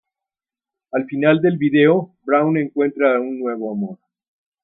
Al 0.93 1.05
final 1.05 1.41
del 1.43 1.59
video, 1.59 2.15
Brown 2.23 2.57
encuentra 2.57 3.19
un 3.21 3.37
nuevo 3.39 3.71
amor. 3.71 3.99